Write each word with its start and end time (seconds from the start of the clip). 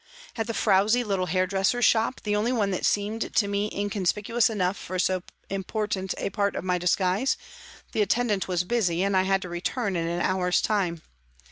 At 0.35 0.47
the 0.47 0.55
frowzy 0.55 1.03
little 1.03 1.27
hairdresser's 1.27 1.85
shop, 1.85 2.21
the 2.21 2.35
only 2.35 2.51
one 2.51 2.71
that 2.71 2.87
seemed 2.87 3.35
to 3.35 3.47
me 3.47 3.69
inconspicuous 3.71 4.49
enough 4.49 4.75
for 4.75 4.97
so 4.97 5.21
important 5.47 6.15
a 6.17 6.31
part 6.31 6.55
of 6.55 6.63
my 6.63 6.79
disguise, 6.79 7.37
the 7.91 8.01
attendant 8.01 8.47
was 8.47 8.63
busy, 8.63 9.03
and 9.03 9.15
I 9.15 9.21
had 9.29 9.43
to 9.43 9.47
return 9.49 9.95
in 9.95 10.07
an 10.07 10.21
hour's 10.21 10.59
time. 10.59 11.03